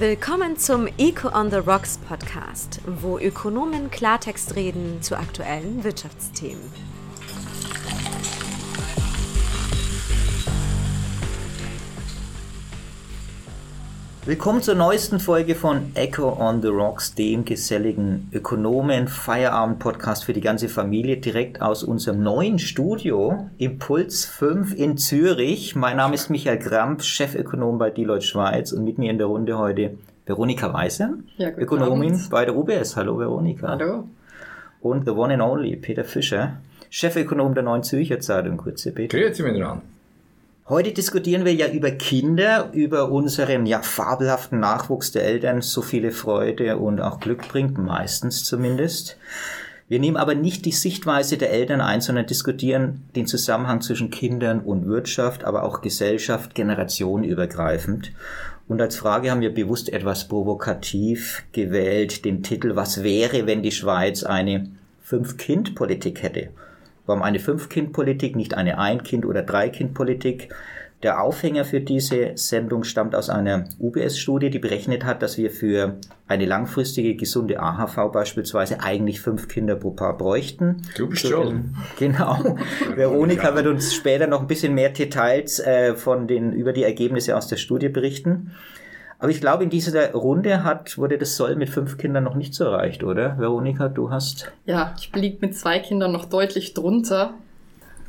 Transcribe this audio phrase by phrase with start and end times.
[0.00, 6.62] Willkommen zum Eco on the Rocks Podcast, wo Ökonomen Klartext reden zu aktuellen Wirtschaftsthemen.
[14.28, 20.68] Willkommen zur neuesten Folge von Echo on the Rocks, dem geselligen Ökonomen-Feierabend-Podcast für die ganze
[20.68, 25.76] Familie, direkt aus unserem neuen Studio Impuls 5 in Zürich.
[25.76, 29.56] Mein Name ist Michael Kramp, Chefökonom bei Deloitte Schweiz und mit mir in der Runde
[29.56, 32.28] heute Veronika Weiße, ja, Ökonomin Abend.
[32.28, 32.96] bei der UBS.
[32.96, 33.68] Hallo Veronika.
[33.68, 34.10] Hallo.
[34.82, 36.58] Und the one and only Peter Fischer,
[36.90, 38.58] Chefökonom der Neuen Zürcher Zeitung.
[38.58, 39.18] Grüße Peter.
[39.18, 39.80] Grüße miteinander.
[40.70, 46.10] Heute diskutieren wir ja über Kinder, über unseren ja fabelhaften Nachwuchs der Eltern, so viele
[46.10, 49.16] Freude und auch Glück bringt, meistens zumindest.
[49.88, 54.60] Wir nehmen aber nicht die Sichtweise der Eltern ein, sondern diskutieren den Zusammenhang zwischen Kindern
[54.60, 58.12] und Wirtschaft, aber auch Gesellschaft, generationenübergreifend.
[58.68, 63.72] Und als Frage haben wir bewusst etwas provokativ gewählt, den Titel Was wäre, wenn die
[63.72, 64.68] Schweiz eine
[65.00, 66.50] Fünf-Kind-Politik hätte?
[67.08, 70.50] Warum eine Fünf-Kind-Politik, nicht eine Ein-Kind- oder Drei-Kind-Politik?
[71.02, 75.96] Der Aufhänger für diese Sendung stammt aus einer UBS-Studie, die berechnet hat, dass wir für
[76.26, 80.82] eine langfristige gesunde AHV beispielsweise eigentlich fünf Kinder pro Paar bräuchten.
[80.98, 81.76] Du bist schon.
[81.98, 82.56] Genau.
[82.94, 87.38] Veronika wird uns später noch ein bisschen mehr Details äh, von den, über die Ergebnisse
[87.38, 88.50] aus der Studie berichten.
[89.20, 92.54] Aber ich glaube, in dieser Runde hat, wurde das Soll mit fünf Kindern noch nicht
[92.54, 93.36] so erreicht, oder?
[93.38, 94.52] Veronika, du hast.
[94.64, 97.34] Ja, ich liege mit zwei Kindern noch deutlich drunter.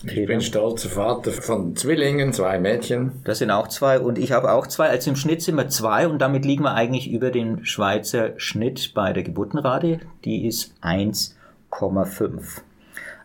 [0.04, 3.12] Ich bin stolzer Vater von Zwillingen, zwei Mädchen.
[3.26, 4.88] Das sind auch zwei und ich habe auch zwei.
[4.88, 8.94] Also im Schnitt sind wir zwei und damit liegen wir eigentlich über den Schweizer Schnitt
[8.94, 10.00] bei der Geburtenrate.
[10.24, 12.62] Die ist 1,5.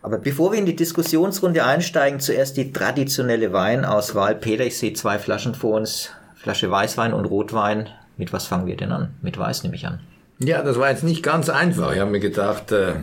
[0.01, 4.35] Aber bevor wir in die Diskussionsrunde einsteigen, zuerst die traditionelle Weinauswahl.
[4.35, 6.11] Peter, ich sehe zwei Flaschen vor uns.
[6.45, 7.89] Flasche Weißwein und Rotwein.
[8.17, 9.15] Mit was fangen wir denn an?
[9.23, 10.01] Mit Weiß nehme ich an.
[10.37, 11.91] Ja, das war jetzt nicht ganz einfach.
[11.91, 12.97] Ich habe mir gedacht, äh,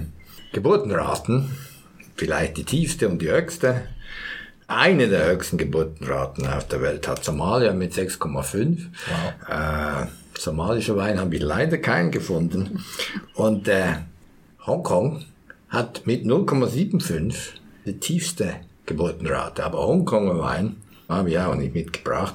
[0.53, 1.51] Geburtenraten,
[2.15, 3.83] vielleicht die tiefste und die höchste.
[4.69, 8.87] Eine der höchsten Geburtenraten auf der Welt hat Somalia mit 6,5.
[9.09, 9.49] Wow.
[9.49, 10.07] Äh,
[10.39, 12.85] somalischer Wein habe ich leider keinen gefunden.
[13.35, 13.95] Und äh,
[14.65, 15.25] Hongkong
[15.69, 17.35] hat mit 0,75
[17.87, 18.55] die tiefste
[18.87, 19.65] Geburtenrate.
[19.65, 20.77] Aber Hongkonger Wein
[21.13, 22.35] habe ich auch nicht mitgebracht.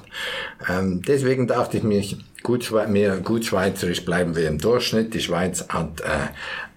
[0.68, 2.02] Ähm, deswegen dachte ich mir,
[2.42, 5.14] gut, mir, gut schweizerisch bleiben wir im Durchschnitt.
[5.14, 6.28] Die Schweiz hat äh,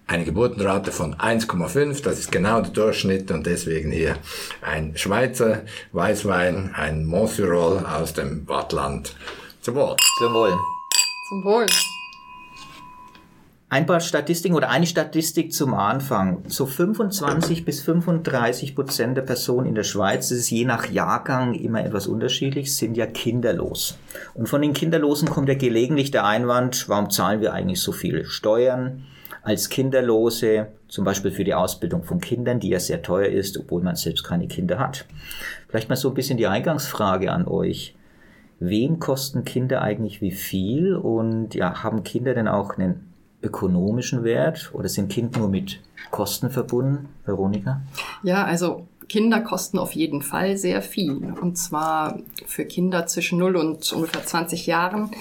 [0.07, 4.17] eine Geburtenrate von 1,5, das ist genau der Durchschnitt und deswegen hier
[4.61, 5.61] ein Schweizer
[5.93, 9.15] Weißwein, ein Montsurol aus dem Wattland.
[9.61, 9.95] Zum Wohl.
[10.17, 10.57] Zum Wohl.
[11.29, 11.65] Zum Wohl.
[13.71, 16.43] Ein paar Statistiken oder eine Statistik zum Anfang.
[16.47, 21.53] So 25 bis 35 Prozent der Personen in der Schweiz, das ist je nach Jahrgang
[21.53, 23.97] immer etwas unterschiedlich, sind ja kinderlos.
[24.33, 28.25] Und von den Kinderlosen kommt ja gelegentlich der Einwand, warum zahlen wir eigentlich so viele
[28.25, 29.05] Steuern
[29.41, 33.81] als Kinderlose, zum Beispiel für die Ausbildung von Kindern, die ja sehr teuer ist, obwohl
[33.81, 35.05] man selbst keine Kinder hat.
[35.69, 37.95] Vielleicht mal so ein bisschen die Eingangsfrage an euch.
[38.59, 40.93] Wem kosten Kinder eigentlich wie viel?
[40.93, 43.10] Und ja, haben Kinder denn auch einen
[43.43, 45.79] ökonomischen Wert oder sind Kinder nur mit
[46.11, 47.81] Kosten verbunden, Veronika?
[48.23, 51.33] Ja, also Kinder kosten auf jeden Fall sehr viel.
[51.41, 55.11] Und zwar für Kinder zwischen 0 und ungefähr 20 Jahren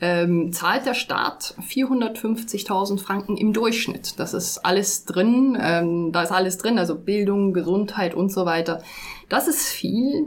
[0.00, 4.18] ähm, zahlt der Staat 450.000 Franken im Durchschnitt.
[4.18, 5.56] Das ist alles drin.
[5.60, 8.82] Ähm, da ist alles drin, also Bildung, Gesundheit und so weiter.
[9.28, 10.26] Das ist viel.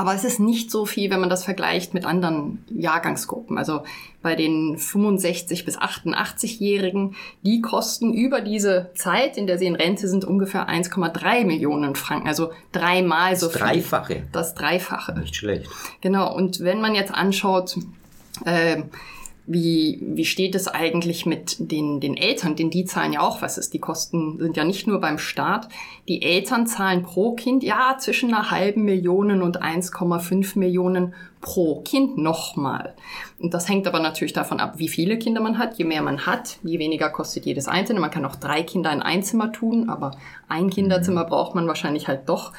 [0.00, 3.58] Aber es ist nicht so viel, wenn man das vergleicht mit anderen Jahrgangsgruppen.
[3.58, 3.82] Also
[4.22, 10.08] bei den 65 bis 88-Jährigen, die kosten über diese Zeit, in der sie in Rente
[10.08, 12.28] sind, ungefähr 1,3 Millionen Franken.
[12.28, 13.62] Also dreimal so das viel.
[13.66, 14.22] Dreifache.
[14.32, 15.18] Das Dreifache.
[15.18, 15.68] Nicht schlecht.
[16.00, 16.34] Genau.
[16.34, 17.76] Und wenn man jetzt anschaut,
[18.46, 18.84] äh,
[19.52, 22.54] wie, wie steht es eigentlich mit den, den Eltern?
[22.54, 23.74] Denn die zahlen ja auch was ist.
[23.74, 25.68] Die Kosten sind ja nicht nur beim Staat.
[26.06, 32.16] Die Eltern zahlen pro Kind ja zwischen einer halben Million und 1,5 Millionen pro Kind
[32.16, 32.94] nochmal.
[33.40, 35.78] Und das hängt aber natürlich davon ab, wie viele Kinder man hat.
[35.78, 37.98] Je mehr man hat, je weniger kostet jedes einzelne.
[37.98, 40.12] Man kann auch drei Kinder in ein Zimmer tun, aber
[40.48, 42.52] ein Kinderzimmer braucht man wahrscheinlich halt doch.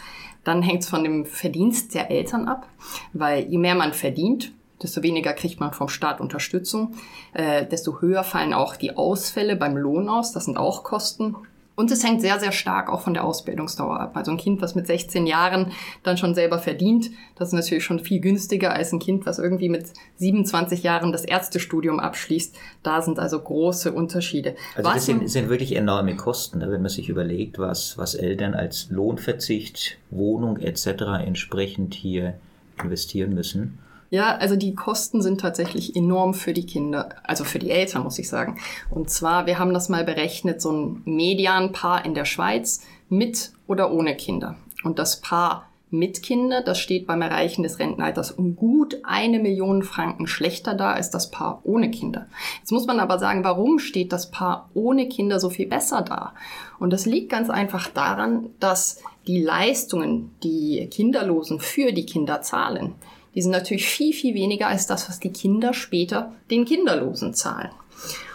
[0.44, 2.68] Dann hängt es von dem Verdienst der Eltern ab,
[3.14, 4.52] weil je mehr man verdient,
[4.82, 6.96] desto weniger kriegt man vom Staat Unterstützung,
[7.34, 11.36] äh, desto höher fallen auch die Ausfälle beim Lohn aus, das sind auch Kosten.
[11.74, 14.16] Und es hängt sehr, sehr stark auch von der Ausbildungsdauer ab.
[14.16, 15.72] Also ein Kind, was mit 16 Jahren
[16.04, 19.70] dann schon selber verdient, das ist natürlich schon viel günstiger als ein Kind, was irgendwie
[19.70, 19.86] mit
[20.18, 22.56] 27 Jahren das Ärztestudium abschließt.
[22.84, 24.56] Da sind also große Unterschiede.
[24.76, 28.16] Also was das sind, sind wirklich enorme Kosten, ne, wenn man sich überlegt, was, was
[28.16, 30.86] Eltern als Lohnverzicht, Wohnung etc.
[31.26, 32.36] entsprechend hier
[32.84, 33.80] investieren müssen.
[34.12, 38.20] Ja, also die Kosten sind tatsächlich enorm für die Kinder, also für die Eltern, muss
[38.20, 38.60] ich sagen.
[38.90, 43.94] Und zwar, wir haben das mal berechnet, so ein Medianpaar in der Schweiz mit oder
[43.94, 44.58] ohne Kinder.
[44.84, 49.82] Und das Paar mit Kinder, das steht beim Erreichen des Rentenalters um gut eine Million
[49.82, 52.28] Franken schlechter da als das Paar ohne Kinder.
[52.60, 56.34] Jetzt muss man aber sagen, warum steht das Paar ohne Kinder so viel besser da?
[56.80, 62.96] Und das liegt ganz einfach daran, dass die Leistungen, die Kinderlosen für die Kinder zahlen,
[63.36, 67.70] die sind natürlich viel, viel weniger als das, was die Kinder später den Kinderlosen zahlen.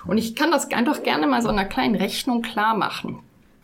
[0.07, 3.19] Und ich kann das einfach gerne mal so einer kleinen Rechnung klar machen.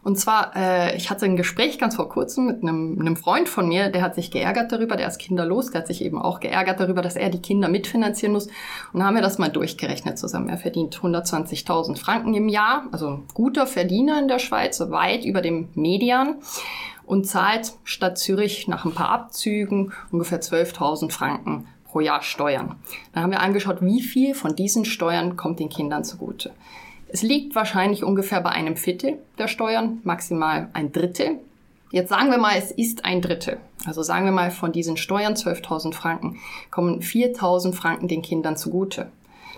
[0.04, 3.68] Und zwar, äh, ich hatte ein Gespräch ganz vor kurzem mit einem, einem Freund von
[3.68, 6.80] mir, der hat sich geärgert darüber, der ist kinderlos, der hat sich eben auch geärgert
[6.80, 8.48] darüber, dass er die Kinder mitfinanzieren muss.
[8.92, 10.48] Und haben wir das mal durchgerechnet zusammen.
[10.48, 15.40] Er verdient 120.000 Franken im Jahr, also ein guter Verdiener in der Schweiz, weit über
[15.40, 16.36] dem Median
[17.12, 22.76] und zahlt statt Zürich nach ein paar Abzügen ungefähr 12.000 Franken pro Jahr Steuern.
[23.12, 26.52] Dann haben wir angeschaut, wie viel von diesen Steuern kommt den Kindern zugute.
[27.08, 31.38] Es liegt wahrscheinlich ungefähr bei einem Viertel der Steuern, maximal ein Drittel.
[31.90, 33.58] Jetzt sagen wir mal, es ist ein Drittel.
[33.84, 36.38] Also sagen wir mal, von diesen Steuern 12.000 Franken
[36.70, 39.12] kommen 4.000 Franken den Kindern zugute.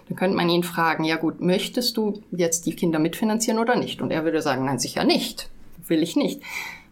[0.09, 4.03] Dann könnte man ihn fragen, ja gut, möchtest du jetzt die Kinder mitfinanzieren oder nicht?
[4.03, 5.51] Und er würde sagen, nein, sicher nicht.
[5.87, 6.43] Will ich nicht.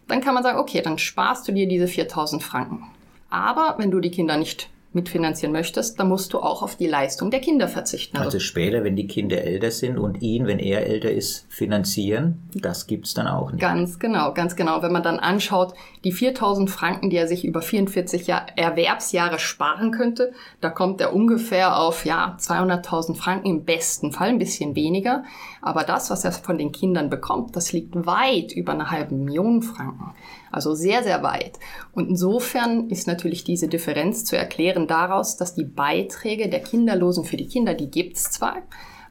[0.07, 2.87] Dann kann man sagen, okay, dann sparst du dir diese 4.000 Franken.
[3.29, 7.31] Aber wenn du die Kinder nicht mitfinanzieren möchtest, dann musst du auch auf die Leistung
[7.31, 8.17] der Kinder verzichten.
[8.17, 12.49] Also, also später, wenn die Kinder älter sind und ihn, wenn er älter ist, finanzieren,
[12.53, 13.61] das gibt's dann auch nicht.
[13.61, 14.81] Ganz genau, ganz genau.
[14.81, 15.73] Wenn man dann anschaut,
[16.03, 21.13] die 4000 Franken, die er sich über 44 Jahr Erwerbsjahre sparen könnte, da kommt er
[21.13, 25.23] ungefähr auf, ja, 200.000 Franken im besten Fall, ein bisschen weniger.
[25.61, 29.61] Aber das, was er von den Kindern bekommt, das liegt weit über eine halbe Million
[29.61, 30.13] Franken.
[30.53, 31.57] Also sehr, sehr weit.
[31.93, 37.37] Und insofern ist natürlich diese Differenz zu erklären daraus, dass die Beiträge der Kinderlosen für
[37.37, 38.61] die Kinder, die gibt's zwar,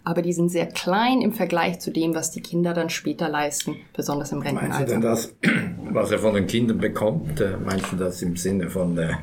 [0.04, 3.76] aber die sind sehr klein im Vergleich zu dem, was die Kinder dann später leisten,
[3.92, 4.78] besonders im Rentenalter.
[4.78, 5.34] Meinst du denn das,
[5.94, 9.14] was er von den Kindern bekommt, äh, meinst du das im Sinne von äh,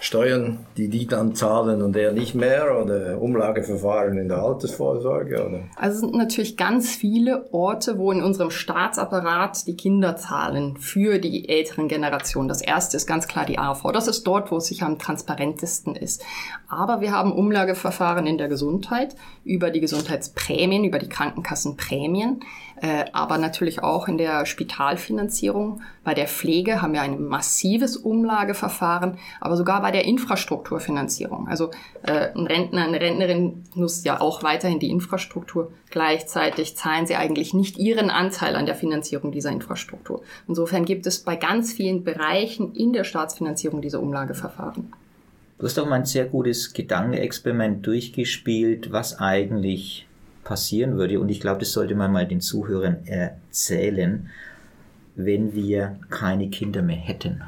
[0.00, 5.46] Steuern, die die dann zahlen und er nicht mehr oder Umlageverfahren in der Altersvorsorge?
[5.46, 5.60] Oder?
[5.76, 11.18] Also es sind natürlich ganz viele Orte, wo in unserem Staatsapparat die Kinder zahlen für
[11.18, 12.48] die älteren Generationen.
[12.48, 13.92] Das erste ist ganz klar die AV.
[13.92, 16.24] Das ist dort, wo es sich am transparentesten ist.
[16.68, 22.40] Aber wir haben Umlageverfahren in der Gesundheit über die Gesundheits Gesundheitsprämien, über die Krankenkassenprämien,
[22.84, 25.80] äh, aber natürlich auch in der Spitalfinanzierung.
[26.02, 31.48] Bei der Pflege haben wir ein massives Umlageverfahren, aber sogar bei der Infrastrukturfinanzierung.
[31.48, 31.70] Also
[32.02, 35.72] äh, ein Rentner, eine Rentnerin nutzt ja auch weiterhin die Infrastruktur.
[35.88, 40.20] Gleichzeitig zahlen sie eigentlich nicht ihren Anteil an der Finanzierung dieser Infrastruktur.
[40.46, 44.92] Insofern gibt es bei ganz vielen Bereichen in der Staatsfinanzierung diese Umlageverfahren.
[45.58, 50.06] Du hast auch mal ein sehr gutes Gedankenexperiment durchgespielt, was eigentlich
[50.44, 51.18] passieren würde.
[51.20, 54.28] Und ich glaube, das sollte man mal den Zuhörern erzählen,
[55.16, 57.42] wenn wir keine Kinder mehr hätten.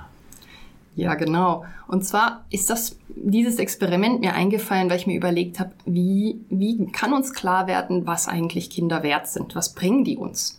[0.94, 1.64] Ja, genau.
[1.88, 6.86] Und zwar ist das, dieses Experiment mir eingefallen, weil ich mir überlegt habe, wie, wie
[6.90, 9.54] kann uns klar werden, was eigentlich Kinder wert sind?
[9.54, 10.58] Was bringen die uns?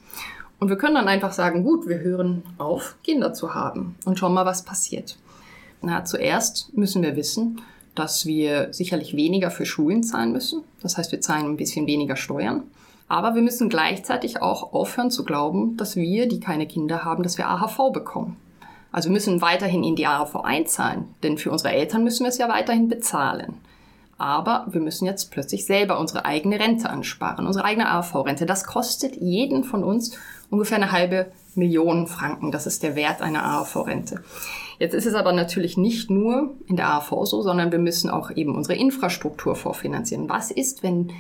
[0.59, 4.33] Und wir können dann einfach sagen, gut, wir hören auf, Kinder zu haben und schauen
[4.33, 5.17] mal, was passiert.
[5.81, 7.61] Na, zuerst müssen wir wissen,
[7.97, 10.63] dass wir sicherlich weniger für Schulen zahlen müssen.
[10.81, 12.63] Das heißt, wir zahlen ein bisschen weniger Steuern.
[13.07, 17.37] Aber wir müssen gleichzeitig auch aufhören zu glauben, dass wir, die keine Kinder haben, dass
[17.37, 18.37] wir AHV bekommen.
[18.91, 22.37] Also wir müssen weiterhin in die AHV einzahlen, denn für unsere Eltern müssen wir es
[22.37, 23.57] ja weiterhin bezahlen.
[24.17, 28.45] Aber wir müssen jetzt plötzlich selber unsere eigene Rente ansparen, unsere eigene AHV-Rente.
[28.45, 30.17] Das kostet jeden von uns
[30.49, 32.51] ungefähr eine halbe Million Franken.
[32.51, 34.23] Das ist der Wert einer AHV-Rente.
[34.79, 38.31] Jetzt ist es aber natürlich nicht nur in der AHV so, sondern wir müssen auch
[38.31, 40.29] eben unsere Infrastruktur vorfinanzieren.
[40.29, 41.11] Was ist, wenn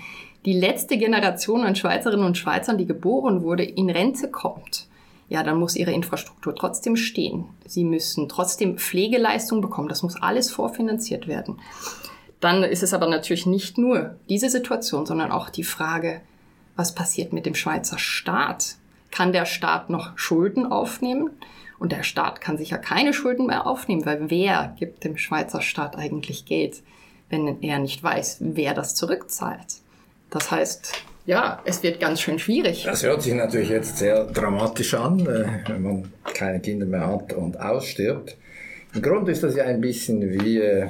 [0.45, 4.87] die letzte Generation an Schweizerinnen und Schweizern, die geboren wurde, in Rente kommt?
[5.29, 7.45] Ja, dann muss ihre Infrastruktur trotzdem stehen.
[7.65, 9.89] Sie müssen trotzdem Pflegeleistungen bekommen.
[9.89, 11.59] Das muss alles vorfinanziert werden.
[12.39, 16.21] Dann ist es aber natürlich nicht nur diese Situation, sondern auch die Frage,
[16.75, 18.75] was passiert mit dem Schweizer Staat?
[19.11, 21.31] Kann der Staat noch Schulden aufnehmen?
[21.79, 25.95] Und der Staat kann sicher keine Schulden mehr aufnehmen, weil wer gibt dem Schweizer Staat
[25.97, 26.81] eigentlich Geld,
[27.29, 29.81] wenn er nicht weiß, wer das zurückzahlt?
[30.29, 30.93] Das heißt,
[31.27, 32.83] ja, es wird ganz schön schwierig.
[32.85, 37.33] Das hört sich natürlich jetzt sehr dramatisch an, äh, wenn man keine Kinder mehr hat
[37.33, 38.37] und ausstirbt.
[38.93, 40.87] Im Grunde ist das ja ein bisschen wie, äh,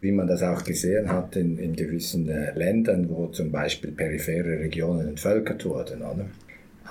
[0.00, 4.60] wie man das auch gesehen hat in, in gewissen äh, Ländern, wo zum Beispiel periphere
[4.60, 6.02] Regionen entvölkert wurden.
[6.02, 6.26] Oder?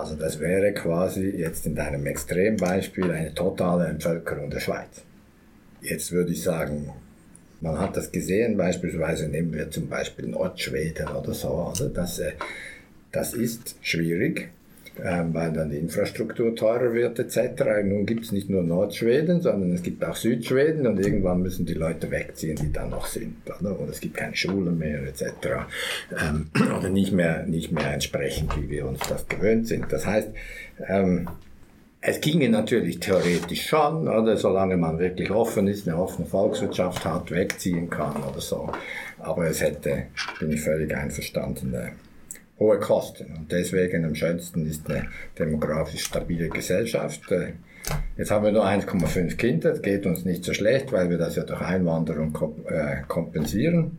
[0.01, 5.03] Also das wäre quasi jetzt in deinem Extrembeispiel eine totale Entvölkerung der Schweiz.
[5.81, 6.91] Jetzt würde ich sagen,
[7.63, 12.31] Man hat das gesehen, beispielsweise nehmen wir zum Beispiel Nordschweden oder so, also das, äh,
[13.12, 14.50] das ist schwierig
[14.98, 17.63] weil dann die Infrastruktur teurer wird etc.
[17.83, 21.74] Nun gibt es nicht nur Nordschweden, sondern es gibt auch Südschweden und irgendwann müssen die
[21.74, 23.38] Leute wegziehen, die dann noch sind.
[23.60, 25.24] Oder, oder es gibt keine Schulen mehr etc.
[26.19, 29.86] Ähm, oder nicht mehr, nicht mehr entsprechend, wie wir uns das gewöhnt sind.
[29.91, 30.29] Das heißt,
[30.88, 31.27] ähm,
[32.03, 37.29] es ginge natürlich theoretisch schon, oder solange man wirklich offen ist, eine offene Volkswirtschaft hat,
[37.29, 38.71] wegziehen kann oder so.
[39.19, 40.07] Aber es hätte,
[40.39, 41.91] bin ich völlig einverstanden, äh,
[42.62, 43.34] hohe Kosten.
[43.36, 47.22] Und deswegen am schönsten ist eine demografisch stabile Gesellschaft.
[48.15, 51.36] Jetzt haben wir nur 1,5 Kinder, das geht uns nicht so schlecht, weil wir das
[51.36, 52.38] ja durch Einwanderung
[52.68, 53.98] äh, kompensieren.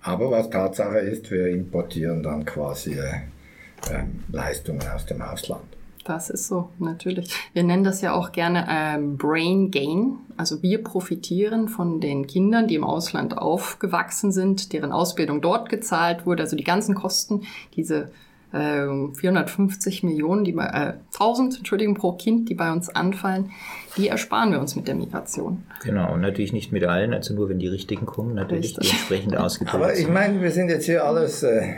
[0.00, 3.20] Aber was Tatsache ist, wir importieren dann quasi äh,
[3.92, 5.77] ähm, Leistungen aus dem Ausland.
[6.08, 7.30] Das ist so, natürlich.
[7.52, 10.16] Wir nennen das ja auch gerne ähm, Brain Gain.
[10.38, 16.24] Also wir profitieren von den Kindern, die im Ausland aufgewachsen sind, deren Ausbildung dort gezahlt
[16.24, 16.44] wurde.
[16.44, 17.42] Also die ganzen Kosten,
[17.76, 18.10] diese
[18.52, 18.86] äh,
[19.16, 23.50] 450 Millionen, die bei, äh, 1000, Entschuldigung, pro Kind, die bei uns anfallen,
[23.98, 25.62] die ersparen wir uns mit der Migration.
[25.84, 28.88] Genau, und natürlich nicht mit allen, also nur wenn die richtigen kommen, natürlich Richtig.
[28.88, 31.74] die entsprechend ausgebildet Aber ich meine, wir sind jetzt hier alles äh,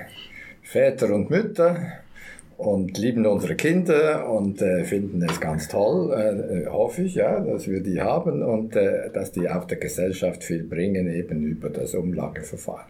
[0.62, 1.78] Väter und Mütter
[2.60, 7.40] und lieben unsere Kinder und äh, finden es ganz toll, äh, äh, hoffe ich, ja,
[7.40, 11.70] dass wir die haben und äh, dass die auch der Gesellschaft viel bringen, eben über
[11.70, 12.84] das Umlageverfahren.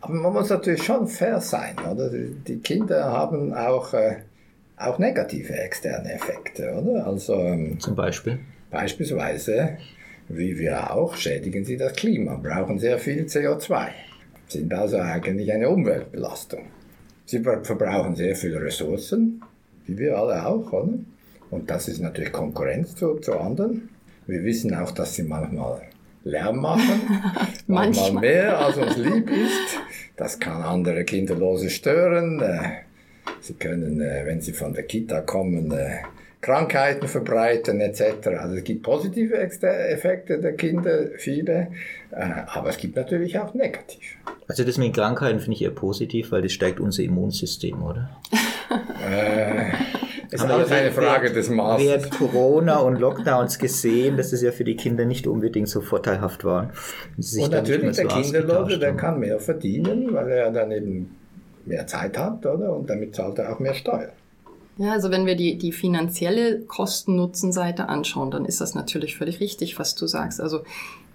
[0.00, 2.08] Aber man muss natürlich schon fair sein, oder?
[2.08, 4.16] Die Kinder haben auch, äh,
[4.78, 7.06] auch negative externe Effekte, oder?
[7.06, 8.38] Also, ähm, Zum Beispiel?
[8.70, 9.76] Beispielsweise,
[10.28, 13.88] wie wir auch, schädigen sie das Klima, brauchen sehr viel CO2,
[14.48, 16.62] sind also eigentlich eine Umweltbelastung.
[17.32, 19.42] Sie verbrauchen sehr viele Ressourcen,
[19.86, 20.98] wie wir alle auch, oder?
[21.50, 23.88] Und das ist natürlich Konkurrenz zu, zu anderen.
[24.26, 25.80] Wir wissen auch, dass sie manchmal
[26.24, 27.00] Lärm machen,
[27.68, 29.80] manchmal mehr als uns lieb ist.
[30.14, 32.38] Das kann andere Kinderlose stören.
[32.42, 32.82] Äh,
[33.40, 36.00] sie können, äh, wenn sie von der Kita kommen, äh,
[36.42, 38.26] Krankheiten verbreiten etc.
[38.38, 41.68] Also es gibt positive Effekte der Kinder, viele,
[42.10, 44.00] aber es gibt natürlich auch negative.
[44.48, 48.10] Also das mit Krankheiten finde ich eher positiv, weil das steigt unser Immunsystem, oder?
[49.08, 49.70] äh,
[50.32, 51.86] ist alles eine Frage des Maßes.
[51.86, 56.44] Während Corona und Lockdowns gesehen, dass es ja für die Kinder nicht unbedingt so vorteilhaft
[56.44, 56.72] war.
[57.16, 61.14] Und natürlich der so Kinderlose, der kann mehr verdienen, weil er dann eben
[61.66, 62.74] mehr Zeit hat, oder?
[62.74, 64.10] Und damit zahlt er auch mehr Steuern.
[64.78, 69.78] Ja, also wenn wir die, die finanzielle Kosten-Nutzen-Seite anschauen, dann ist das natürlich völlig richtig,
[69.78, 70.40] was du sagst.
[70.40, 70.62] Also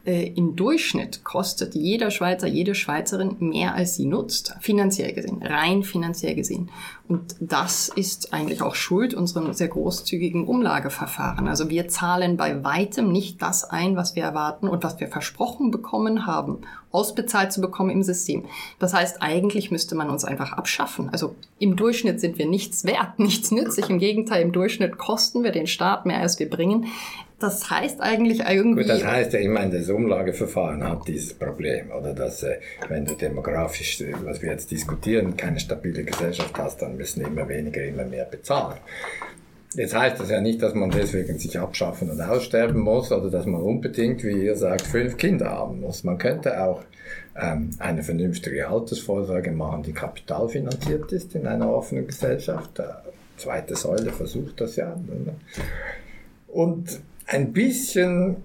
[0.08, 5.84] äh, im Durchschnitt kostet jeder Schweizer, jede Schweizerin mehr, als sie nutzt, finanziell gesehen, rein
[5.84, 6.70] finanziell gesehen.
[7.10, 11.50] Und das ist eigentlich auch Schuld unserem sehr großzügigen Umlageverfahren.
[11.50, 15.72] Also wir zahlen bei weitem nicht das ein, was wir erwarten und was wir versprochen
[15.72, 16.60] bekommen haben,
[16.92, 18.46] ausbezahlt zu bekommen im System.
[18.80, 21.10] Das heißt, eigentlich müsste man uns einfach abschaffen.
[21.10, 23.90] Also im Durchschnitt sind wir nichts wert, nichts nützlich.
[23.90, 26.88] Im Gegenteil, im Durchschnitt kosten wir den Staat mehr, als wir bringen.
[27.40, 28.82] Das heißt eigentlich irgendwie.
[28.82, 32.58] Gut, das heißt, ich meine, das Umlageverfahren hat dieses Problem, oder dass, äh,
[32.90, 37.48] wenn du demografisch, äh, was wir jetzt diskutieren, keine stabile Gesellschaft hast, dann müssen immer
[37.48, 38.80] weniger, immer mehr bezahlen.
[39.78, 43.46] Jetzt heißt das ja nicht, dass man deswegen sich abschaffen und aussterben muss oder dass
[43.46, 46.04] man unbedingt, wie ihr sagt, fünf Kinder haben muss.
[46.04, 46.82] Man könnte auch
[47.40, 52.80] ähm, eine vernünftige Altersvorsorge machen, die kapitalfinanziert ist in einer offenen Gesellschaft.
[52.80, 53.04] Der
[53.38, 55.00] zweite Säule versucht das ja.
[56.48, 58.38] Und ein bisschen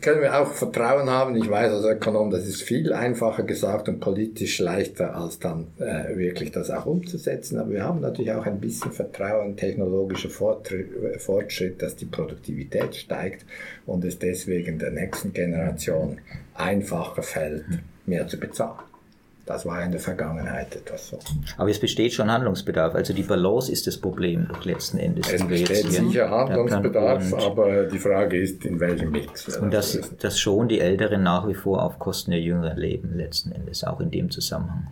[0.00, 1.36] können wir auch Vertrauen haben.
[1.36, 6.16] Ich weiß als Ökonom, das ist viel einfacher gesagt und politisch leichter, als dann äh,
[6.16, 7.58] wirklich das auch umzusetzen.
[7.58, 13.44] Aber wir haben natürlich auch ein bisschen Vertrauen, technologischer Fortschritt, dass die Produktivität steigt
[13.86, 16.18] und es deswegen der nächsten Generation
[16.54, 17.64] einfacher fällt,
[18.06, 18.91] mehr zu bezahlen.
[19.44, 21.18] Das war in der Vergangenheit etwas so.
[21.56, 22.94] Aber es besteht schon Handlungsbedarf.
[22.94, 25.32] Also die Balance ist das Problem doch letzten Endes.
[25.32, 29.56] Es besteht sicher Handlungsbedarf, aber die Frage ist, in welchem Mix.
[29.58, 33.50] Und dass, dass schon die Älteren nach wie vor auf Kosten der Jüngeren leben, letzten
[33.50, 34.86] Endes, auch in dem Zusammenhang.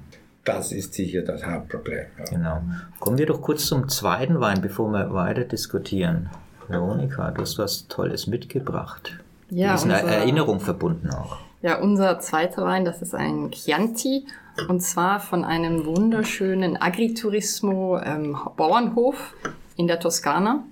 [0.44, 2.06] Das ist sicher das Hauptproblem.
[2.18, 2.24] Ja.
[2.24, 2.62] Genau.
[2.98, 6.28] Kommen wir doch kurz zum zweiten Wein, bevor wir weiter diskutieren.
[6.66, 9.12] Veronika, du hast was Tolles mitgebracht.
[9.50, 11.38] Ja, ist eine Erinnerung verbunden auch.
[11.62, 14.24] Ja, unser zweiter Wein, das ist ein Chianti
[14.68, 19.34] und zwar von einem wunderschönen Agriturismo ähm, Bauernhof
[19.76, 20.64] in der Toskana.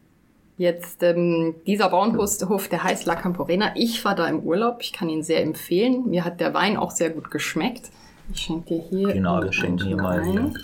[0.57, 3.73] Jetzt ähm, dieser Bauernhof, der heißt La Camporena.
[3.75, 6.09] Ich war da im Urlaub, ich kann ihn sehr empfehlen.
[6.09, 7.91] Mir hat der Wein auch sehr gut geschmeckt.
[8.33, 9.13] Ich schenke dir hier.
[9.13, 10.57] Genau, wir schenken hier mal ein.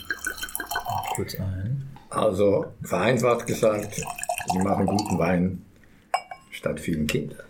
[1.14, 1.86] kurz ein.
[2.08, 4.02] Also vereinfacht gesagt,
[4.50, 5.62] sie machen guten Wein
[6.50, 7.44] statt vielen Kindern.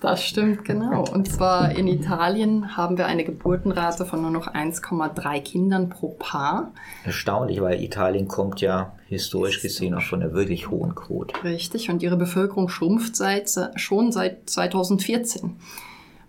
[0.00, 1.04] Das stimmt, genau.
[1.12, 6.72] Und zwar in Italien haben wir eine Geburtenrate von nur noch 1,3 Kindern pro Paar.
[7.04, 11.42] Erstaunlich, weil Italien kommt ja historisch gesehen auch von einer wirklich hohen Quote.
[11.42, 15.56] Richtig, und ihre Bevölkerung schrumpft seit, schon seit 2014.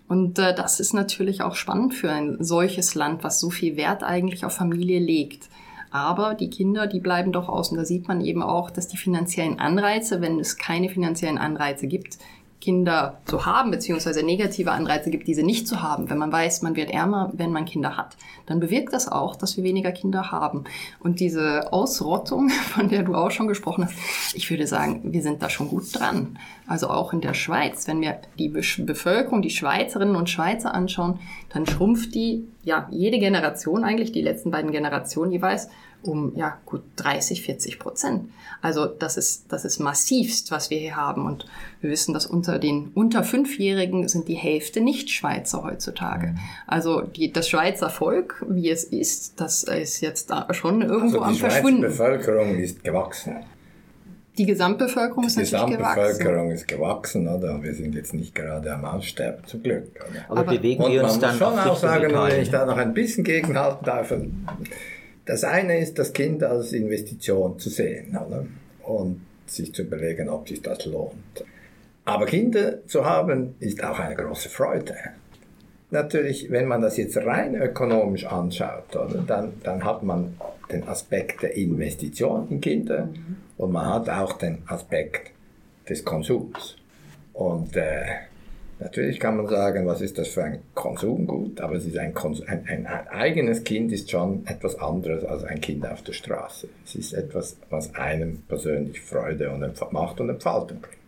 [0.08, 4.02] Und äh, das ist natürlich auch spannend für ein solches Land, was so viel Wert
[4.02, 5.48] eigentlich auf Familie legt.
[5.92, 7.76] Aber die Kinder, die bleiben doch außen.
[7.76, 12.18] Da sieht man eben auch, dass die finanziellen Anreize, wenn es keine finanziellen Anreize gibt,
[12.60, 16.76] Kinder zu haben, beziehungsweise negative Anreize gibt, diese nicht zu haben, wenn man weiß, man
[16.76, 20.64] wird ärmer, wenn man Kinder hat, dann bewirkt das auch, dass wir weniger Kinder haben.
[20.98, 23.94] Und diese Ausrottung, von der du auch schon gesprochen hast,
[24.34, 26.38] ich würde sagen, wir sind da schon gut dran.
[26.66, 31.66] Also auch in der Schweiz, wenn wir die Bevölkerung, die Schweizerinnen und Schweizer anschauen, dann
[31.66, 35.68] schrumpft die, ja, jede Generation eigentlich, die letzten beiden Generationen jeweils,
[36.02, 38.30] um ja gut 30, 40 Prozent.
[38.62, 41.26] Also das ist, das ist massivst, was wir hier haben.
[41.26, 41.46] Und
[41.80, 46.28] wir wissen, dass unter den unter Fünfjährigen sind die Hälfte nicht Schweizer heutzutage.
[46.28, 46.38] Mhm.
[46.66, 51.22] Also die, das Schweizer Volk, wie es ist, das ist jetzt da schon irgendwo also
[51.22, 51.82] am Verschwinden.
[51.82, 53.36] Die Bevölkerung ist gewachsen.
[54.38, 56.02] Die Gesamtbevölkerung ist die natürlich gewachsen.
[56.02, 57.62] Die Gesamtbevölkerung ist gewachsen, oder?
[57.62, 59.88] Wir sind jetzt nicht gerade am Aussterben, zum Glück.
[59.96, 60.24] Oder?
[60.28, 63.24] Aber, Aber bewegen wir uns dann schon auch sagen, wenn ich da noch ein bisschen
[63.24, 64.14] gegenhalten darf,
[65.30, 68.46] das eine ist, das Kind als Investition zu sehen oder?
[68.82, 71.44] und sich zu überlegen, ob sich das lohnt.
[72.04, 74.96] Aber Kinder zu haben, ist auch eine große Freude.
[75.92, 80.34] Natürlich, wenn man das jetzt rein ökonomisch anschaut, oder, dann, dann hat man
[80.72, 83.36] den Aspekt der Investition in Kinder mhm.
[83.56, 85.30] und man hat auch den Aspekt
[85.88, 86.76] des Konsums.
[87.34, 88.02] Und äh,
[88.80, 92.46] Natürlich kann man sagen, was ist das für ein Konsumgut, aber es ist ein, Konsum,
[92.48, 96.66] ein, ein, eigenes Kind ist schon etwas anderes als ein Kind auf der Straße.
[96.86, 100.99] Es ist etwas, was einem persönlich Freude und macht und Entfaltung bringt.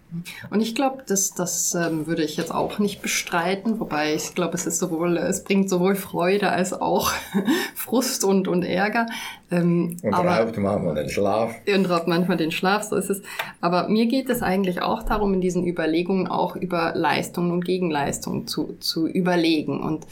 [0.50, 4.54] Und ich glaube, das, das ähm, würde ich jetzt auch nicht bestreiten, wobei ich glaube,
[4.54, 7.12] es ist sowohl, es bringt sowohl Freude als auch
[7.75, 9.07] Frust und, und Ärger.
[9.51, 11.55] Ähm, und aber, raubt manchmal den Schlaf.
[11.75, 13.22] Und raubt manchmal den Schlaf, so ist es.
[13.61, 18.46] Aber mir geht es eigentlich auch darum, in diesen Überlegungen auch über Leistungen und Gegenleistungen
[18.46, 19.81] zu, zu überlegen.
[19.81, 20.07] Und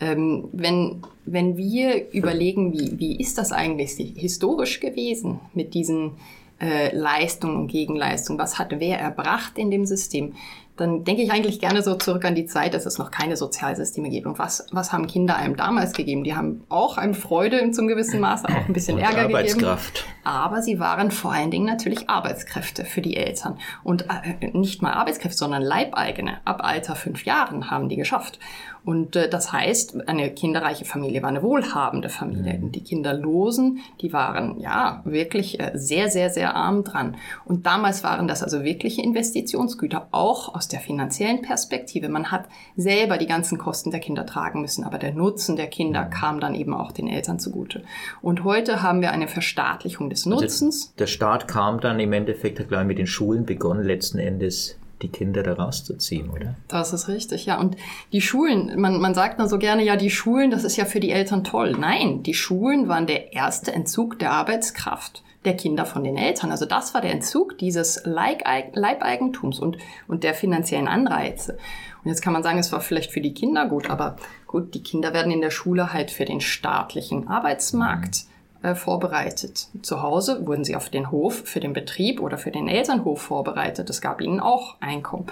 [0.00, 6.12] ähm, wenn, wenn wir überlegen, wie, wie ist das eigentlich historisch gewesen mit diesen
[6.60, 10.34] äh, Leistung und Gegenleistung, was hat wer erbracht in dem System,
[10.76, 14.10] dann denke ich eigentlich gerne so zurück an die Zeit, dass es noch keine Sozialsysteme
[14.10, 14.26] gibt.
[14.26, 16.22] Und was, was haben Kinder einem damals gegeben?
[16.22, 19.94] Die haben auch einem Freude zum gewissen Maße, auch ein bisschen Ärger Arbeitskraft.
[19.94, 20.14] gegeben.
[20.24, 23.58] Aber sie waren vor allen Dingen natürlich Arbeitskräfte für die Eltern.
[23.84, 26.40] Und äh, nicht mal Arbeitskräfte, sondern Leibeigene.
[26.44, 28.38] Ab Alter fünf Jahren haben die geschafft.
[28.86, 32.56] Und äh, das heißt, eine kinderreiche Familie war eine wohlhabende Familie.
[32.56, 32.70] Mhm.
[32.70, 37.16] die Kinderlosen, die waren ja wirklich äh, sehr, sehr, sehr arm dran.
[37.44, 42.08] Und damals waren das also wirkliche Investitionsgüter, auch aus der finanziellen Perspektive.
[42.08, 42.44] Man hat
[42.76, 46.10] selber die ganzen Kosten der Kinder tragen müssen, aber der Nutzen der Kinder mhm.
[46.10, 47.82] kam dann eben auch den Eltern zugute.
[48.22, 50.92] Und heute haben wir eine Verstaatlichung des Nutzens.
[50.92, 54.78] Der, der Staat kam dann im Endeffekt, hat gleich mit den Schulen begonnen, letzten Endes
[55.02, 56.56] die Kinder da rauszuziehen, oder?
[56.68, 57.58] Das ist richtig, ja.
[57.58, 57.76] Und
[58.12, 61.00] die Schulen, man, man sagt dann so gerne, ja, die Schulen, das ist ja für
[61.00, 61.76] die Eltern toll.
[61.78, 66.50] Nein, die Schulen waren der erste Entzug der Arbeitskraft der Kinder von den Eltern.
[66.50, 69.78] Also das war der Entzug dieses Leibeigentums und,
[70.08, 71.58] und der finanziellen Anreize.
[72.02, 74.82] Und jetzt kann man sagen, es war vielleicht für die Kinder gut, aber gut, die
[74.82, 78.35] Kinder werden in der Schule halt für den staatlichen Arbeitsmarkt mhm
[78.66, 79.68] äh, vorbereitet.
[79.82, 83.88] Zu Hause wurden sie auf den Hof für den Betrieb oder für den Elternhof vorbereitet.
[83.88, 85.26] Es gab ihnen auch Einkommen.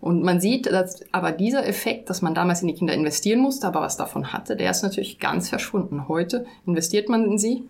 [0.00, 3.66] Und man sieht, dass aber dieser Effekt, dass man damals in die Kinder investieren musste,
[3.66, 6.06] aber was davon hatte, der ist natürlich ganz verschwunden.
[6.06, 7.64] Heute investiert man in sie,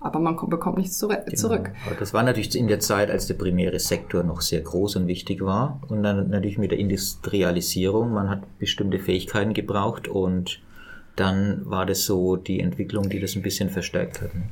[0.00, 1.24] aber man bekommt nichts zurück.
[1.26, 1.64] Genau.
[1.98, 5.40] Das war natürlich in der Zeit, als der primäre Sektor noch sehr groß und wichtig
[5.40, 5.80] war.
[5.88, 10.60] Und dann natürlich mit der Industrialisierung, man hat bestimmte Fähigkeiten gebraucht und
[11.18, 14.34] dann war das so die Entwicklung, die das ein bisschen verstärkt hat.
[14.34, 14.42] Ne?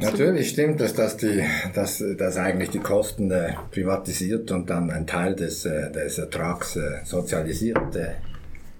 [0.00, 1.42] Natürlich stimmt es, dass, die,
[1.74, 6.76] dass, dass eigentlich die Kosten äh, privatisiert und dann ein Teil des, äh, des Ertrags
[6.76, 8.16] äh, sozialisiert äh,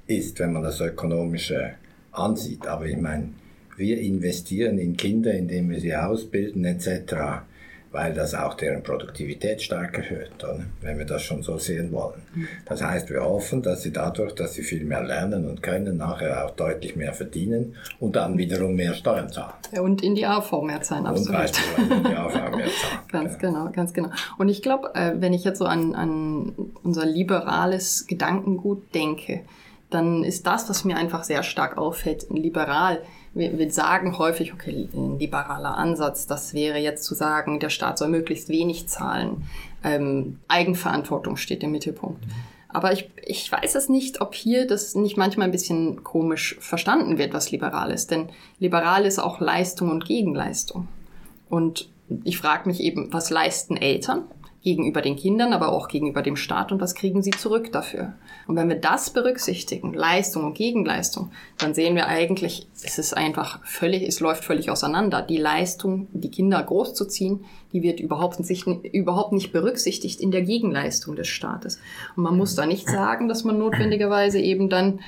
[0.07, 1.71] ist, wenn man das ökonomisch äh,
[2.13, 2.67] ansieht.
[2.67, 3.31] Aber ich meine,
[3.77, 7.47] wir investieren in Kinder, indem wir sie ausbilden etc
[7.91, 10.61] weil das auch deren Produktivität stark erhöht, oder?
[10.83, 12.23] wenn wir das schon so sehen wollen.
[12.67, 16.45] Das heißt, wir hoffen, dass sie dadurch, dass sie viel mehr lernen und können, nachher
[16.45, 19.55] auch deutlich mehr verdienen und dann wiederum mehr Steuern zahlen.
[19.81, 21.41] Und in die AV mehr zahlen, absolut.
[21.79, 23.05] Und in die AV mehr zahlen.
[23.11, 23.59] ganz genau.
[23.59, 24.11] genau, ganz genau.
[24.37, 29.41] Und ich glaube, äh, wenn ich jetzt so an, an unser liberales Gedankengut denke,
[29.91, 33.01] dann ist das, was mir einfach sehr stark auffällt, liberal
[33.35, 37.99] wir, wir sagen häufig, okay, ein liberaler Ansatz, das wäre jetzt zu sagen, der Staat
[37.99, 39.45] soll möglichst wenig zahlen.
[39.85, 42.25] Ähm, Eigenverantwortung steht im Mittelpunkt.
[42.69, 47.17] Aber ich, ich weiß es nicht, ob hier das nicht manchmal ein bisschen komisch verstanden
[47.17, 48.11] wird, was liberal ist.
[48.11, 50.87] Denn liberal ist auch Leistung und Gegenleistung.
[51.49, 51.89] Und
[52.25, 54.25] ich frage mich eben, was leisten Eltern?
[54.69, 58.13] Gegenüber den Kindern, aber auch gegenüber dem Staat und was kriegen sie zurück dafür.
[58.47, 63.65] Und wenn wir das berücksichtigen, Leistung und Gegenleistung, dann sehen wir eigentlich, es ist einfach
[63.65, 65.23] völlig, es läuft völlig auseinander.
[65.23, 71.17] Die Leistung, die Kinder großzuziehen, die wird überhaupt nicht, überhaupt nicht berücksichtigt in der Gegenleistung
[71.17, 71.81] des Staates.
[72.15, 75.01] Und man muss da nicht sagen, dass man notwendigerweise eben dann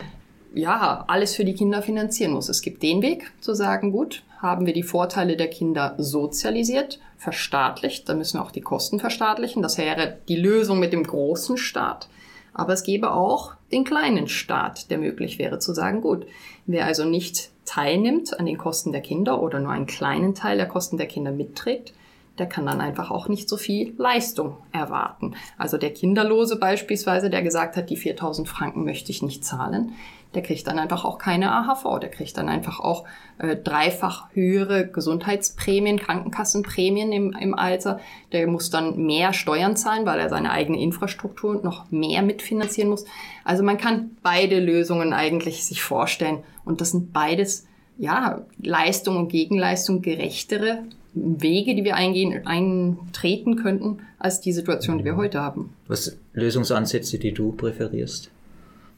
[0.55, 2.49] ja, alles für die Kinder finanzieren muss.
[2.49, 8.09] Es gibt den Weg zu sagen, gut, haben wir die Vorteile der Kinder sozialisiert, verstaatlicht,
[8.09, 9.63] dann müssen wir auch die Kosten verstaatlichen.
[9.63, 12.09] Das wäre die Lösung mit dem großen Staat.
[12.55, 16.27] Aber es gäbe auch den kleinen Staat, der möglich wäre zu sagen, gut,
[16.67, 20.67] wer also nicht teilnimmt an den Kosten der Kinder oder nur einen kleinen Teil der
[20.67, 21.93] Kosten der Kinder mitträgt,
[22.39, 25.35] der kann dann einfach auch nicht so viel Leistung erwarten.
[25.59, 29.93] Also der Kinderlose beispielsweise, der gesagt hat, die 4000 Franken möchte ich nicht zahlen,
[30.35, 33.05] der kriegt dann einfach auch keine AHV, der kriegt dann einfach auch
[33.38, 38.01] äh, dreifach höhere Gesundheitsprämien, Krankenkassenprämien im, im Alter.
[38.33, 43.05] Der muss dann mehr Steuern zahlen, weil er seine eigene Infrastruktur noch mehr mitfinanzieren muss.
[43.45, 47.66] Also man kann beide Lösungen eigentlich sich vorstellen und das sind beides
[47.99, 55.05] ja, Leistung und Gegenleistung gerechtere Wege, die wir eingehen, eintreten könnten, als die Situation, die
[55.05, 55.75] wir heute haben.
[55.88, 58.31] Was Lösungsansätze, die du präferierst?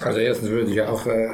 [0.05, 1.29] Also erstens würde ich auch äh,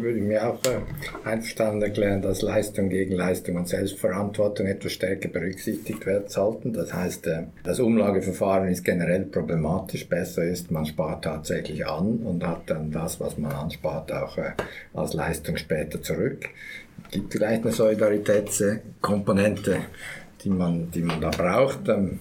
[0.00, 5.28] würde ich mir auch äh, einverstanden erklären, dass Leistung gegen Leistung und Selbstverantwortung etwas stärker
[5.28, 6.72] berücksichtigt werden sollten.
[6.72, 10.08] Das heißt, äh, das Umlageverfahren ist generell problematisch.
[10.08, 14.52] Besser ist, man spart tatsächlich an und hat dann das, was man anspart, auch äh,
[14.94, 16.48] als Leistung später zurück.
[17.04, 19.78] Es gibt vielleicht eine Solidaritätskomponente,
[20.42, 21.88] die man, die man da braucht.
[21.88, 22.20] Ähm,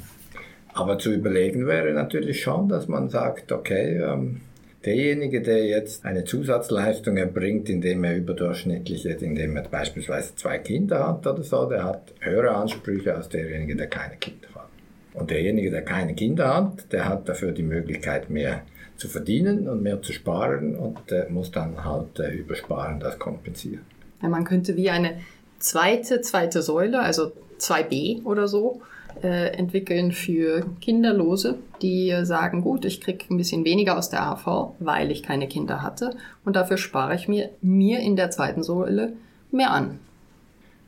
[0.74, 4.42] aber zu überlegen wäre natürlich schon, dass man sagt, okay, ähm,
[4.86, 11.26] Derjenige, der jetzt eine Zusatzleistung erbringt, indem er überdurchschnittlich, indem er beispielsweise zwei Kinder hat
[11.26, 14.69] oder so, der hat höhere Ansprüche als derjenige, der keine Kinder hat.
[15.13, 18.62] Und derjenige, der keine Kinder hat, der hat dafür die Möglichkeit, mehr
[18.98, 23.82] zu verdienen und mehr zu sparen und äh, muss dann halt äh, übersparen das kompensieren.
[24.21, 25.19] Ja, man könnte wie eine
[25.60, 28.82] zweite, zweite Säule, also 2b oder so,
[29.21, 35.12] entwickeln für Kinderlose, die sagen, gut, ich kriege ein bisschen weniger aus der AV, weil
[35.12, 36.12] ich keine Kinder hatte
[36.43, 39.13] und dafür spare ich mir, mir in der zweiten Säule
[39.51, 39.99] mehr an.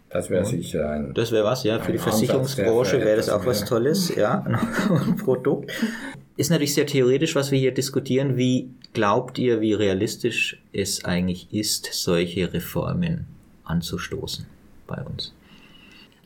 [0.09, 1.13] Das wäre sicher ein.
[1.13, 1.79] Das wäre was, ja.
[1.79, 4.45] Für die Versicherungsbranche wäre das auch was Tolles, ja.
[4.89, 5.71] Ein Produkt.
[6.37, 8.37] Ist natürlich sehr theoretisch, was wir hier diskutieren.
[8.37, 13.25] Wie glaubt ihr, wie realistisch es eigentlich ist, solche Reformen
[13.65, 14.45] anzustoßen
[14.85, 15.33] bei uns?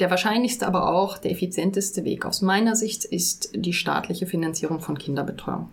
[0.02, 4.98] Der wahrscheinlichste, aber auch der effizienteste Weg aus meiner Sicht ist die staatliche Finanzierung von
[4.98, 5.70] Kinderbetreuung.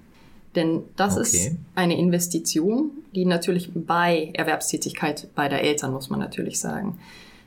[0.54, 1.22] Denn das okay.
[1.22, 6.98] ist eine Investition, die natürlich bei Erwerbstätigkeit bei der Eltern, muss man natürlich sagen.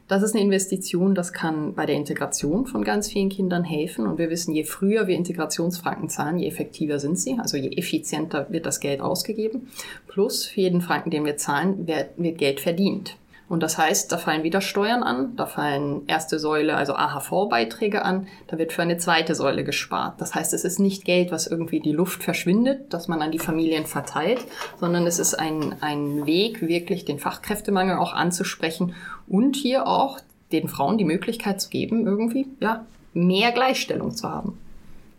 [0.07, 4.07] Das ist eine Investition, das kann bei der Integration von ganz vielen Kindern helfen.
[4.07, 8.47] Und wir wissen, je früher wir Integrationsfranken zahlen, je effektiver sind sie, also je effizienter
[8.49, 9.67] wird das Geld ausgegeben.
[10.07, 13.17] Plus für jeden Franken, den wir zahlen, wird Geld verdient.
[13.51, 18.27] Und das heißt, da fallen wieder Steuern an, da fallen erste Säule, also AHV-Beiträge an,
[18.47, 20.21] da wird für eine zweite Säule gespart.
[20.21, 23.39] Das heißt, es ist nicht Geld, was irgendwie die Luft verschwindet, das man an die
[23.39, 24.39] Familien verteilt,
[24.79, 28.95] sondern es ist ein, ein Weg, wirklich den Fachkräftemangel auch anzusprechen
[29.27, 30.21] und hier auch
[30.53, 34.57] den Frauen die Möglichkeit zu geben, irgendwie, ja, mehr Gleichstellung zu haben.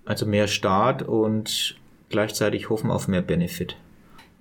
[0.07, 1.77] Also mehr Staat und
[2.09, 3.77] gleichzeitig hoffen auf mehr Benefit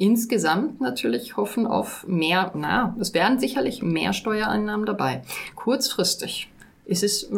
[0.01, 5.21] insgesamt natürlich hoffen auf mehr, na, es werden sicherlich mehr Steuereinnahmen dabei.
[5.55, 6.49] Kurzfristig
[6.85, 7.29] ist es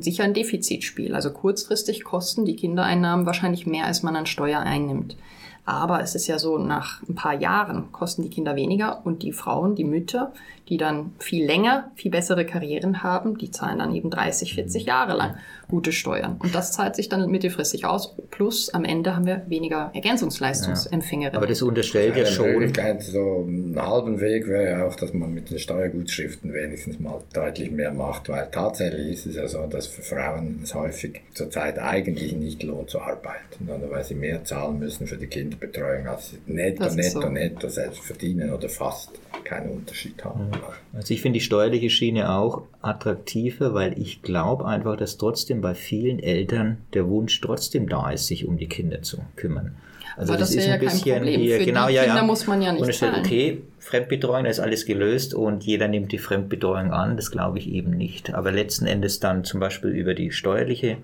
[0.00, 1.14] sicher ein Defizitspiel.
[1.14, 5.16] Also kurzfristig kosten die Kindereinnahmen wahrscheinlich mehr, als man an Steuer einnimmt.
[5.64, 9.32] Aber es ist ja so, nach ein paar Jahren kosten die Kinder weniger und die
[9.32, 10.32] Frauen, die Mütter,
[10.70, 15.16] die dann viel länger, viel bessere Karrieren haben, die zahlen dann eben 30, 40 Jahre
[15.16, 15.34] lang
[15.68, 16.36] gute Steuern.
[16.38, 18.16] Und das zahlt sich dann mittelfristig aus.
[18.30, 21.36] Plus am Ende haben wir weniger Ergänzungsleistungsempfängerinnen.
[21.36, 22.72] Aber das unterstellt ja, ja schon.
[23.00, 27.70] So einen halben Weg wäre ja auch, dass man mit den Steuergutschriften wenigstens mal deutlich
[27.70, 32.32] mehr macht, weil tatsächlich ist es ja so, dass für Frauen es häufig zurzeit eigentlich
[32.32, 36.38] nicht lohnt zu arbeiten, sondern weil sie mehr zahlen müssen für die Kinderbetreuung, als sie
[36.46, 37.28] netto, netto, so.
[37.28, 39.10] netto selbst verdienen oder fast
[39.44, 40.46] keinen Unterschied haben.
[40.46, 40.59] Mhm.
[40.92, 45.74] Also ich finde die steuerliche Schiene auch attraktiver, weil ich glaube einfach, dass trotzdem bei
[45.74, 49.76] vielen Eltern der Wunsch trotzdem da ist, sich um die Kinder zu kümmern.
[50.16, 52.22] Also Aber das, das ist ein ja bisschen hier, Für genau, ja, Kinder ja.
[52.24, 53.24] muss man ja nicht und zahlen.
[53.24, 57.68] okay, Fremdbetreuung, da ist alles gelöst und jeder nimmt die Fremdbetreuung an, das glaube ich
[57.70, 58.34] eben nicht.
[58.34, 60.98] Aber letzten Endes dann zum Beispiel über die steuerliche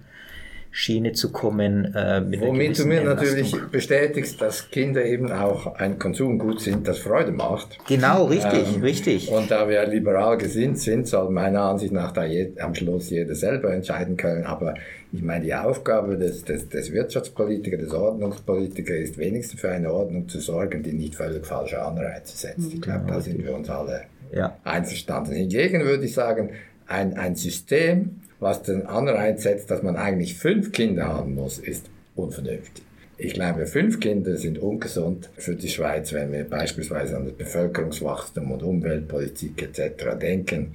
[0.78, 1.94] Schiene zu kommen.
[1.94, 6.98] Äh, mit Womit du mir natürlich bestätigst, dass Kinder eben auch ein Konsumgut sind, das
[6.98, 7.78] Freude macht.
[7.88, 9.30] Genau, richtig, ähm, richtig.
[9.30, 13.34] Und da wir liberal gesinnt sind, soll meiner Ansicht nach da je, am Schluss jeder
[13.34, 14.44] selber entscheiden können.
[14.44, 14.74] Aber
[15.12, 20.28] ich meine, die Aufgabe des, des, des Wirtschaftspolitikers, des Ordnungspolitikers ist wenigstens für eine Ordnung
[20.28, 22.74] zu sorgen, die nicht völlig falsche Anreize setzt.
[22.74, 24.54] Ich glaube, da sind wir uns alle ja.
[24.62, 25.32] einverstanden.
[25.32, 26.50] Hingegen würde ich sagen,
[26.86, 31.88] ein, ein System, was den Anreiz setzt, dass man eigentlich fünf Kinder haben muss, ist
[32.14, 32.84] unvernünftig.
[33.18, 38.50] Ich glaube, fünf Kinder sind ungesund für die Schweiz, wenn wir beispielsweise an das Bevölkerungswachstum
[38.50, 40.18] und Umweltpolitik etc.
[40.20, 40.74] denken.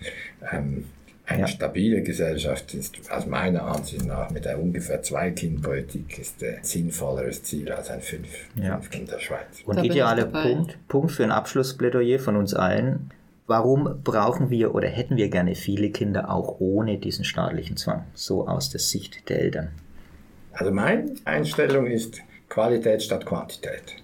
[0.52, 0.86] Ähm,
[1.28, 1.48] eine ja.
[1.48, 7.72] stabile Gesellschaft ist aus meiner Ansicht nach mit einer ungefähr Zwei-Kind-Politik ist ein sinnvolleres Ziel
[7.72, 8.78] als ein fünf, ja.
[8.78, 9.62] fünf Kinder Schweiz.
[9.66, 13.12] Und idealer Punkt, Punkt für ein Abschlussplädoyer von uns allen.
[13.52, 18.48] Warum brauchen wir oder hätten wir gerne viele Kinder auch ohne diesen staatlichen Zwang, so
[18.48, 19.72] aus der Sicht der Eltern?
[20.54, 23.98] Also meine Einstellung ist Qualität statt Quantität.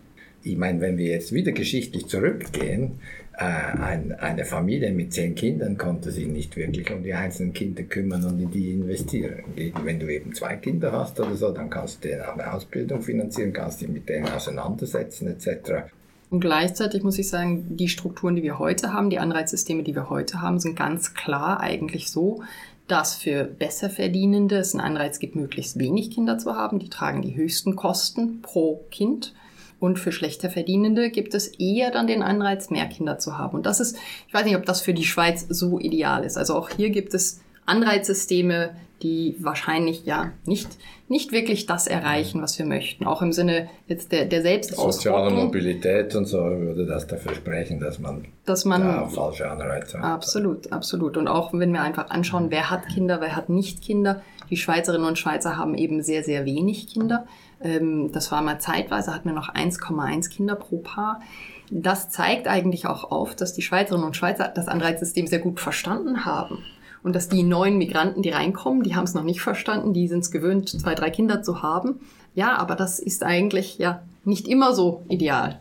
[0.44, 3.00] Ich meine, wenn wir jetzt wieder geschichtlich zurückgehen,
[3.38, 7.84] äh, ein, eine Familie mit zehn Kindern konnte sich nicht wirklich um die einzelnen Kinder
[7.84, 9.46] kümmern und in die investieren.
[9.82, 13.02] Wenn du eben zwei Kinder hast oder so, dann kannst du denen auch eine Ausbildung
[13.02, 15.88] finanzieren, kannst dich mit denen auseinandersetzen etc.
[16.30, 20.10] Und gleichzeitig muss ich sagen, die Strukturen, die wir heute haben, die Anreizsysteme, die wir
[20.10, 22.44] heute haben, sind ganz klar eigentlich so,
[22.88, 26.80] dass für Besserverdienende es einen Anreiz gibt, möglichst wenig Kinder zu haben.
[26.80, 29.34] Die tragen die höchsten Kosten pro Kind.
[29.80, 33.56] Und für schlechter Verdienende gibt es eher dann den Anreiz, mehr Kinder zu haben.
[33.56, 33.96] Und das ist,
[34.28, 36.38] ich weiß nicht, ob das für die Schweiz so ideal ist.
[36.38, 38.72] Also auch hier gibt es Anreizsysteme,
[39.04, 40.68] die wahrscheinlich ja nicht,
[41.08, 43.06] nicht wirklich das erreichen, was wir möchten.
[43.06, 44.92] Auch im Sinne jetzt der, der Selbstausbeutung.
[44.92, 50.00] Soziale Mobilität und so würde das dafür sprechen, dass man, dass man da falsche Anreize
[50.00, 50.06] hat.
[50.06, 51.18] Absolut, absolut.
[51.18, 54.22] Und auch wenn wir einfach anschauen, wer hat Kinder, wer hat nicht Kinder.
[54.50, 57.26] Die Schweizerinnen und Schweizer haben eben sehr, sehr wenig Kinder.
[57.62, 61.22] Ähm, das war mal zeitweise, hatten wir noch 1,1 Kinder pro Paar.
[61.70, 66.26] Das zeigt eigentlich auch auf, dass die Schweizerinnen und Schweizer das Anreizsystem sehr gut verstanden
[66.26, 66.64] haben
[67.08, 70.20] und dass die neuen Migranten, die reinkommen, die haben es noch nicht verstanden, die sind
[70.20, 72.02] es gewöhnt, zwei, drei Kinder zu haben.
[72.36, 75.58] Ja, aber das ist eigentlich ja nicht immer so ideal.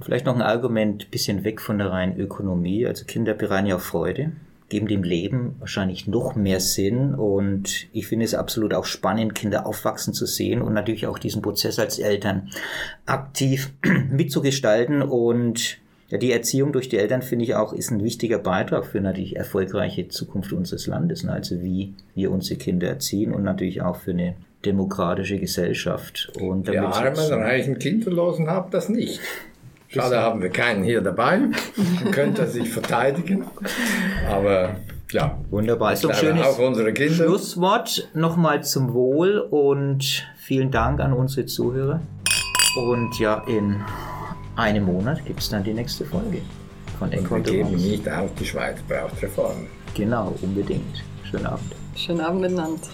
[0.00, 2.86] Vielleicht noch ein Argument, bisschen weg von der reinen Ökonomie.
[2.86, 4.32] Also Kinder bereiten ja Freude,
[4.70, 7.14] geben dem Leben wahrscheinlich noch mehr Sinn.
[7.14, 11.42] Und ich finde es absolut auch spannend, Kinder aufwachsen zu sehen und natürlich auch diesen
[11.42, 12.48] Prozess als Eltern
[13.04, 13.70] aktiv
[14.10, 15.76] mitzugestalten und
[16.08, 19.36] ja, die Erziehung durch die Eltern finde ich auch ist ein wichtiger Beitrag für natürlich
[19.36, 21.24] erfolgreiche Zukunft unseres Landes.
[21.24, 21.32] Ne?
[21.32, 26.30] Also wie wir unsere Kinder erziehen und natürlich auch für eine demokratische Gesellschaft.
[26.40, 29.20] Und die armen, reichen Kinderlosen haben das nicht.
[29.88, 31.40] Schade haben wir keinen hier dabei.
[32.10, 33.44] Könnte sich verteidigen.
[34.28, 34.76] Aber
[35.10, 35.38] ja.
[35.50, 35.92] Wunderbar.
[35.92, 37.14] Ist doch schönes unsere Kinder.
[37.14, 42.00] Schlusswort nochmal zum Wohl und vielen Dank an unsere Zuhörer.
[42.76, 43.76] Und ja, in
[44.56, 46.40] einem Monat gibt es dann die nächste Folge
[46.98, 49.66] von Echo Und wir geben nicht auf, die Schweiz braucht Reformen.
[49.94, 51.02] Genau, unbedingt.
[51.30, 51.74] Schönen Abend.
[51.96, 52.88] Schönen Abend miteinander.